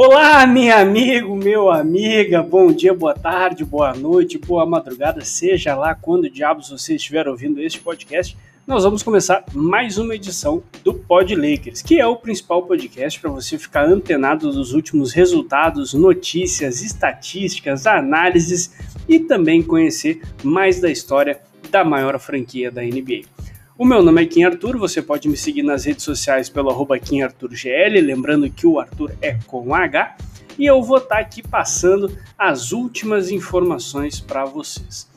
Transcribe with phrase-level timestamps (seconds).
[0.00, 5.92] Olá, minha amigo, meu amiga, bom dia, boa tarde, boa noite, boa madrugada, seja lá
[5.92, 11.34] quando diabos você estiver ouvindo este podcast, nós vamos começar mais uma edição do Pod
[11.34, 17.84] Lakers, que é o principal podcast para você ficar antenado dos últimos resultados, notícias, estatísticas,
[17.84, 18.72] análises
[19.08, 21.40] e também conhecer mais da história
[21.72, 23.22] da maior franquia da NBA.
[23.78, 26.98] O meu nome é Kim Arthur, você pode me seguir nas redes sociais pelo arroba
[26.98, 30.16] KimArthurGL, lembrando que o Arthur é com H,
[30.58, 35.08] e eu vou estar tá aqui passando as últimas informações para vocês.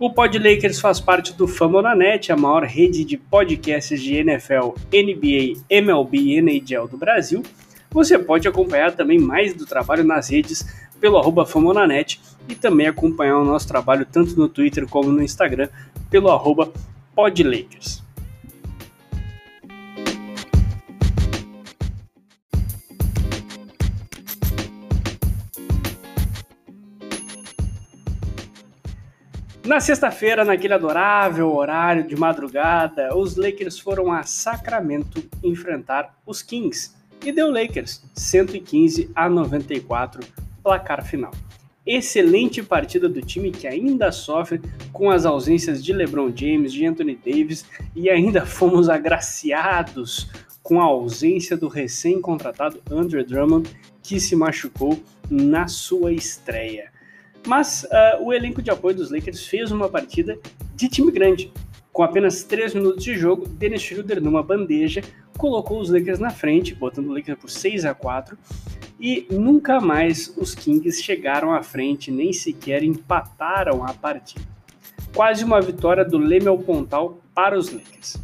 [0.00, 5.60] O Pod Lakers faz parte do Famonanet, a maior rede de podcasts de NFL, NBA,
[5.68, 7.42] MLB e NHL do Brasil.
[7.90, 10.64] Você pode acompanhar também mais do trabalho nas redes
[10.98, 12.18] pelo arroba Famonanet
[12.48, 15.68] e também acompanhar o nosso trabalho tanto no Twitter como no Instagram
[16.08, 16.72] pelo arroba
[17.18, 18.07] Pod Lakers.
[29.68, 36.94] Na sexta-feira, naquele adorável horário de madrugada, os Lakers foram a Sacramento enfrentar os Kings
[37.22, 40.26] e deu Lakers 115 a 94
[40.62, 41.32] placar final
[41.84, 44.58] excelente partida do time que ainda sofre
[44.90, 50.30] com as ausências de LeBron James, de Anthony Davis e ainda fomos agraciados
[50.62, 53.70] com a ausência do recém-contratado Andrew Drummond
[54.02, 54.98] que se machucou
[55.30, 56.90] na sua estreia.
[57.46, 60.38] Mas uh, o elenco de apoio dos Lakers fez uma partida
[60.74, 61.52] de time grande.
[61.92, 65.02] Com apenas 3 minutos de jogo, Dennis Schroeder numa bandeja
[65.36, 68.36] colocou os Lakers na frente, botando o Lakers por 6 a 4
[69.00, 74.44] e nunca mais os Kings chegaram à frente, nem sequer empataram a partida.
[75.14, 78.16] Quase uma vitória do Lemel Pontal para os Lakers.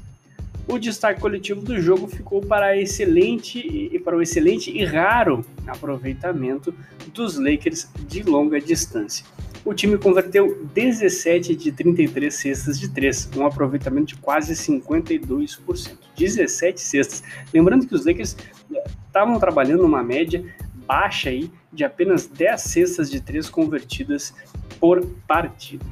[0.67, 6.75] O destaque coletivo do jogo ficou para, excelente, e para o excelente e raro aproveitamento
[7.13, 9.27] dos Lakers de longa distância.
[9.65, 15.97] O time converteu 17 de 33 cestas de 3, um aproveitamento de quase 52%.
[16.17, 17.23] 17 cestas.
[17.53, 18.37] Lembrando que os Lakers
[18.75, 20.45] eh, estavam trabalhando uma média
[20.87, 24.35] baixa aí de apenas 10 cestas de 3 convertidas
[24.79, 25.85] por partida.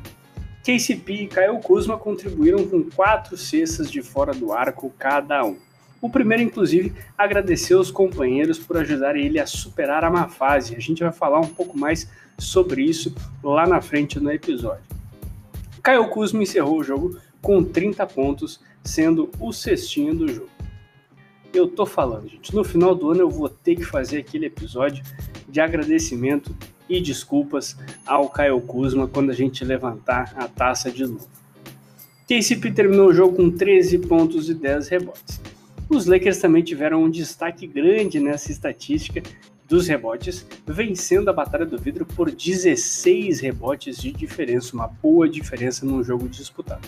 [0.62, 5.56] KCP e Kyle Kuzma contribuíram com 4 cestas de fora do arco cada um.
[6.00, 10.74] O primeiro, inclusive, agradeceu os companheiros por ajudar ele a superar a má fase.
[10.74, 12.08] A gente vai falar um pouco mais
[12.38, 14.84] sobre isso lá na frente no episódio.
[15.82, 20.52] Kyle Kuzma encerrou o jogo com 30 pontos, sendo o cestinho do jogo
[21.52, 22.54] eu tô falando, gente.
[22.54, 25.04] No final do ano eu vou ter que fazer aquele episódio
[25.48, 26.54] de agradecimento
[26.92, 27.76] e desculpas
[28.06, 31.28] ao Caio Kuzma quando a gente levantar a taça de novo.
[32.28, 35.40] KCP terminou o jogo com 13 pontos e 10 rebotes.
[35.88, 39.22] Os Lakers também tiveram um destaque grande nessa estatística
[39.68, 45.86] dos rebotes, vencendo a Batalha do Vidro por 16 rebotes de diferença, uma boa diferença
[45.86, 46.86] num jogo disputado.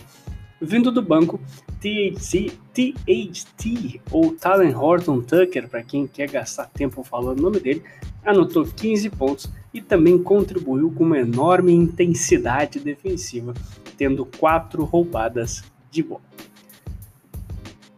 [0.60, 1.40] Vindo do banco,
[1.80, 7.82] THT, THT ou Talen Horton Tucker, para quem quer gastar tempo falando o nome dele,
[8.24, 13.52] anotou 15 pontos e também contribuiu com uma enorme intensidade defensiva,
[13.98, 16.22] tendo quatro roubadas de bola.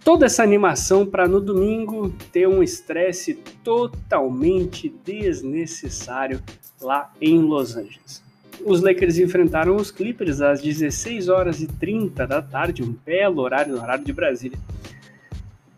[0.03, 6.43] Toda essa animação para no domingo ter um estresse totalmente desnecessário
[6.81, 8.27] lá em Los Angeles
[8.65, 13.75] os Lakers enfrentaram os Clippers às 16 horas e 30 da tarde, um belo horário
[13.75, 14.59] no horário de Brasília.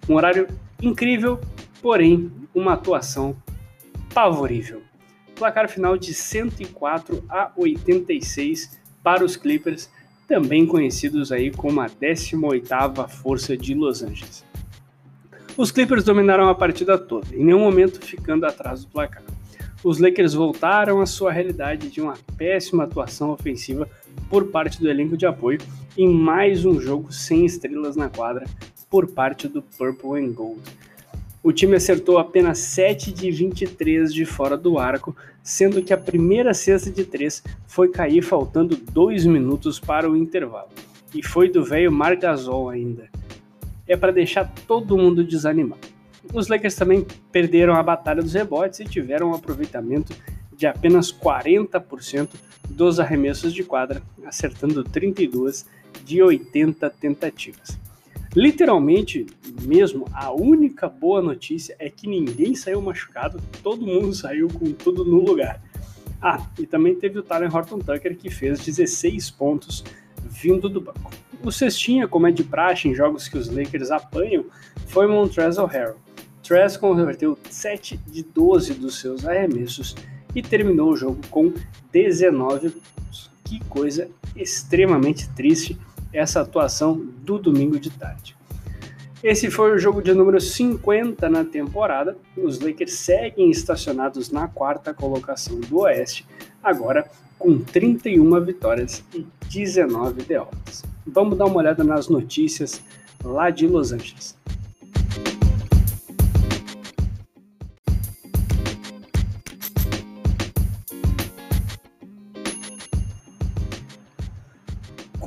[0.08, 0.48] Um horário
[0.82, 1.40] incrível,
[1.82, 3.36] porém uma atuação
[4.10, 4.82] favorível.
[5.38, 9.88] Placar final de 104 a 86 para os Clippers,
[10.26, 14.44] também conhecidos aí como a 18ª força de Los Angeles.
[15.56, 19.22] Os Clippers dominaram a partida toda, em nenhum momento ficando atrás do placar
[19.82, 23.88] os Lakers voltaram à sua realidade de uma péssima atuação ofensiva
[24.28, 25.60] por parte do elenco de apoio
[25.96, 28.44] em mais um jogo sem estrelas na quadra
[28.90, 30.60] por parte do Purple and Gold.
[31.42, 36.52] O time acertou apenas 7 de 23 de fora do arco, sendo que a primeira
[36.52, 40.68] cesta de 3 foi cair faltando 2 minutos para o intervalo.
[41.14, 43.08] E foi do velho Margasol ainda.
[43.86, 45.86] É para deixar todo mundo desanimado.
[46.34, 50.14] Os Lakers também perderam a batalha dos rebotes e tiveram um aproveitamento
[50.54, 52.30] de apenas 40%
[52.68, 55.64] dos arremessos de quadra, acertando 32
[56.04, 57.78] de 80 tentativas.
[58.38, 59.26] Literalmente,
[59.62, 65.04] mesmo, a única boa notícia é que ninguém saiu machucado, todo mundo saiu com tudo
[65.04, 65.60] no lugar.
[66.22, 69.82] Ah, e também teve o Tyler Horton Tucker que fez 16 pontos
[70.24, 71.10] vindo do banco.
[71.42, 74.44] O cestinha, como é de praxe em jogos que os Lakers apanham,
[74.86, 75.96] foi Montrezl Harrell
[76.40, 79.96] Trask converteu 7 de 12 dos seus arremessos
[80.32, 81.52] e terminou o jogo com
[81.90, 83.32] 19 pontos.
[83.44, 85.76] Que coisa extremamente triste
[86.12, 88.36] essa atuação do domingo de tarde.
[89.22, 92.16] Esse foi o jogo de número 50 na temporada.
[92.36, 96.24] Os Lakers seguem estacionados na quarta colocação do Oeste,
[96.62, 100.84] agora com 31 vitórias e 19 derrotas.
[101.06, 102.80] Vamos dar uma olhada nas notícias
[103.24, 104.36] lá de Los Angeles.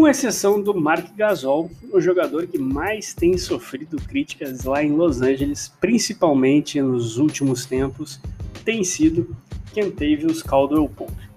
[0.02, 5.22] Com exceção do Mark Gasol, o jogador que mais tem sofrido críticas lá em Los
[5.22, 8.20] Angeles, principalmente nos últimos tempos,
[8.66, 9.36] tem sido
[9.72, 11.30] Kentavious Caldwell Pope.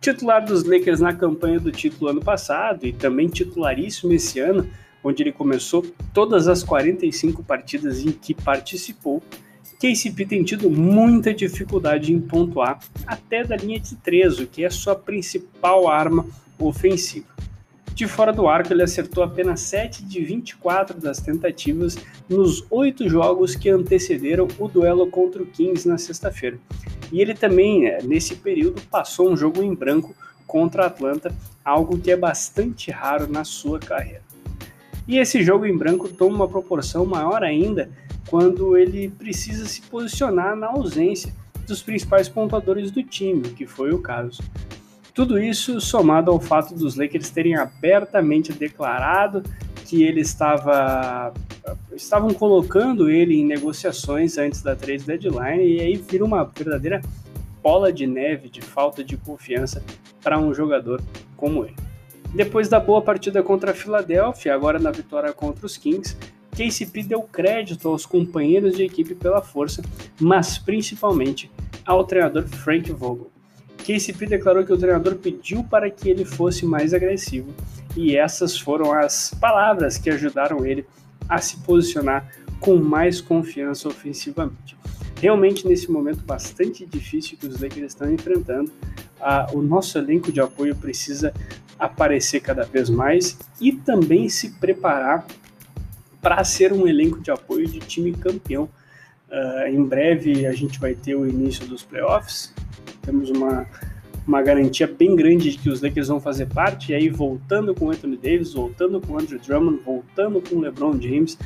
[0.00, 4.70] Titular dos Lakers na campanha do título ano passado e também titularíssimo esse ano,
[5.02, 9.20] onde ele começou todas as 45 partidas em que participou,
[9.80, 12.78] KCP tem tido muita dificuldade em pontuar
[13.08, 16.24] até da linha de 13, que é sua principal arma
[16.60, 17.34] ofensiva.
[17.94, 21.96] De fora do arco, ele acertou apenas 7 de 24 das tentativas
[22.28, 26.58] nos oito jogos que antecederam o duelo contra o Kings na sexta-feira.
[27.12, 30.12] E ele também, é, nesse período, passou um jogo em branco
[30.44, 31.32] contra a Atlanta,
[31.64, 34.22] algo que é bastante raro na sua carreira.
[35.06, 37.88] E esse jogo em branco toma uma proporção maior ainda
[38.28, 41.32] quando ele precisa se posicionar na ausência
[41.64, 44.42] dos principais pontuadores do time, que foi o caso.
[45.14, 49.44] Tudo isso somado ao fato dos Lakers terem abertamente declarado
[49.86, 51.32] que ele estava
[51.94, 57.00] estavam colocando ele em negociações antes da trade deadline e aí vira uma verdadeira
[57.62, 59.82] bola de neve de falta de confiança
[60.20, 61.00] para um jogador
[61.36, 61.76] como ele.
[62.34, 66.16] Depois da boa partida contra a Filadélfia, agora na vitória contra os Kings,
[66.50, 69.80] KCP deu crédito aos companheiros de equipe pela força,
[70.20, 71.50] mas principalmente
[71.86, 73.33] ao treinador Frank Vogel.
[73.84, 77.52] KCP declarou que o treinador pediu para que ele fosse mais agressivo,
[77.94, 80.86] e essas foram as palavras que ajudaram ele
[81.28, 82.26] a se posicionar
[82.58, 84.74] com mais confiança ofensivamente.
[85.20, 88.72] Realmente, nesse momento bastante difícil que os Lakers estão enfrentando,
[89.52, 91.32] o nosso elenco de apoio precisa
[91.78, 95.26] aparecer cada vez mais e também se preparar
[96.22, 98.68] para ser um elenco de apoio de time campeão.
[99.28, 102.52] Uh, em breve a gente vai ter o início dos playoffs
[103.04, 103.66] temos uma,
[104.26, 107.90] uma garantia bem grande de que os Lakers vão fazer parte, e aí voltando com
[107.90, 111.38] Anthony Davis, voltando com Andrew Drummond, voltando com LeBron James,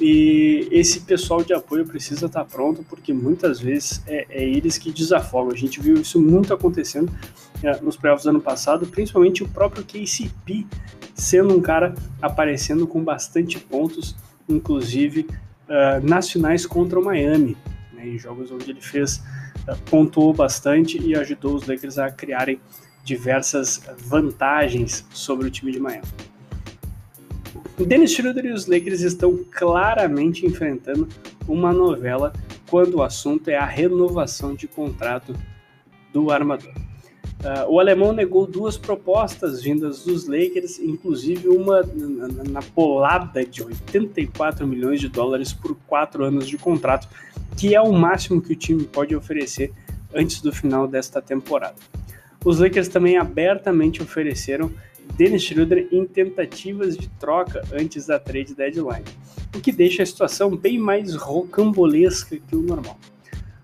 [0.00, 4.92] e esse pessoal de apoio precisa estar pronto, porque muitas vezes é, é eles que
[4.92, 5.52] desafogam.
[5.52, 7.10] A gente viu isso muito acontecendo
[7.62, 10.66] é, nos playoffs do ano passado, principalmente o próprio KCP
[11.14, 14.14] sendo um cara aparecendo com bastante pontos,
[14.46, 15.26] inclusive
[15.66, 17.56] uh, nacionais contra o Miami,
[17.94, 19.22] né, em jogos onde ele fez
[19.90, 22.60] pontuou bastante e ajudou os Lakers a criarem
[23.04, 26.06] diversas vantagens sobre o time de Miami.
[27.78, 31.08] Dennis Schroeder e os Lakers estão claramente enfrentando
[31.46, 32.32] uma novela
[32.68, 35.34] quando o assunto é a renovação de contrato
[36.12, 36.72] do armador.
[37.36, 43.62] Uh, o alemão negou duas propostas vindas dos Lakers, inclusive uma na, na polada de
[43.62, 47.06] 84 milhões de dólares por quatro anos de contrato,
[47.56, 49.72] que é o máximo que o time pode oferecer
[50.14, 51.76] antes do final desta temporada.
[52.44, 54.70] Os Lakers também abertamente ofereceram
[55.16, 59.04] Dennis Schroeder em tentativas de troca antes da trade deadline,
[59.54, 62.98] o que deixa a situação bem mais rocambolesca que o normal.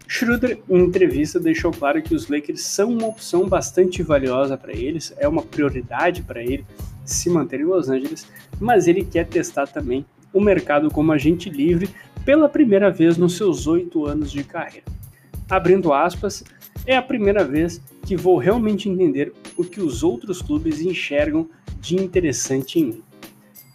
[0.06, 5.14] Schroeder, em entrevista, deixou claro que os Lakers são uma opção bastante valiosa para eles,
[5.16, 6.66] é uma prioridade para ele
[7.04, 8.26] se manter em Los Angeles,
[8.60, 11.88] mas ele quer testar também o mercado como agente livre
[12.24, 14.86] pela primeira vez nos seus oito anos de carreira.
[15.48, 16.44] Abrindo aspas,
[16.86, 21.48] é a primeira vez que vou realmente entender o que os outros clubes enxergam
[21.80, 23.02] de interessante em mim.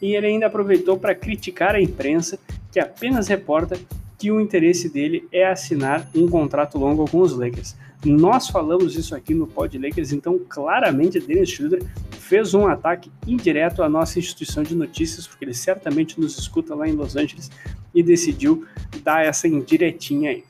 [0.01, 2.39] E ele ainda aproveitou para criticar a imprensa
[2.71, 3.77] que apenas reporta
[4.17, 7.75] que o interesse dele é assinar um contrato longo com os Lakers.
[8.03, 13.81] Nós falamos isso aqui no Pod Lakers, então claramente Dennis Schroeder fez um ataque indireto
[13.81, 17.49] à nossa instituição de notícias, porque ele certamente nos escuta lá em Los Angeles
[17.97, 18.63] e decidiu
[19.03, 20.43] dar essa indiretinha aí.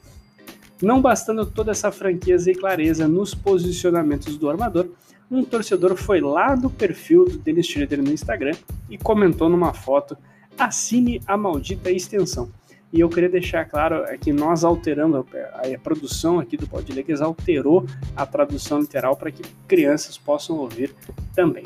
[0.82, 4.90] Não bastando toda essa franqueza e clareza nos posicionamentos do armador,
[5.32, 8.54] um torcedor foi lá do perfil do Dennis Schroeder no Instagram
[8.90, 10.18] e comentou numa foto:
[10.58, 12.50] assine a maldita extensão.
[12.92, 17.86] E eu queria deixar claro que nós alteramos, a produção aqui do Podlegs alterou
[18.16, 20.94] a tradução literal para que crianças possam ouvir
[21.34, 21.64] também.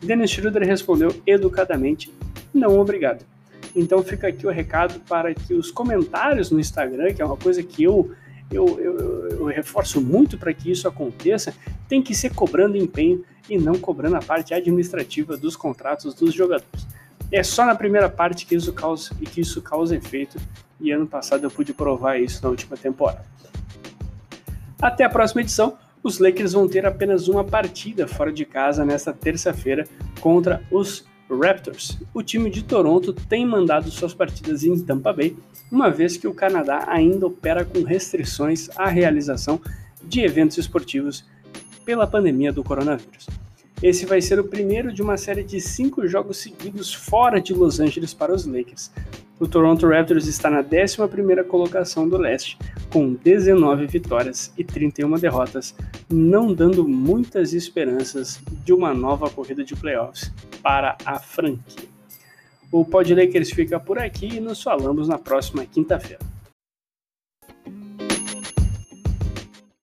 [0.00, 2.12] Dennis Schroeder respondeu educadamente:
[2.52, 3.33] não, obrigado.
[3.74, 7.62] Então fica aqui o recado para que os comentários no Instagram, que é uma coisa
[7.62, 8.14] que eu
[8.50, 11.52] eu, eu, eu, reforço muito para que isso aconteça,
[11.88, 16.86] tem que ser cobrando empenho e não cobrando a parte administrativa dos contratos dos jogadores.
[17.32, 20.38] É só na primeira parte que isso causa, que isso causa efeito,
[20.78, 23.24] e ano passado eu pude provar isso na última temporada.
[24.80, 29.12] Até a próxima edição, os Lakers vão ter apenas uma partida fora de casa nesta
[29.12, 29.88] terça-feira
[30.20, 31.98] contra os Raptors.
[32.12, 35.36] O time de Toronto tem mandado suas partidas em Tampa Bay,
[35.70, 39.60] uma vez que o Canadá ainda opera com restrições à realização
[40.02, 41.24] de eventos esportivos
[41.84, 43.26] pela pandemia do coronavírus.
[43.82, 47.80] Esse vai ser o primeiro de uma série de cinco jogos seguidos fora de Los
[47.80, 48.90] Angeles para os Lakers.
[49.38, 52.56] O Toronto Raptors está na 11ª colocação do leste,
[52.90, 55.74] com 19 vitórias e 31 derrotas,
[56.08, 60.32] não dando muitas esperanças de uma nova corrida de playoffs
[60.64, 61.86] para a franquia.
[62.72, 66.33] O Pod Lakers fica por aqui e nos falamos na próxima quinta-feira.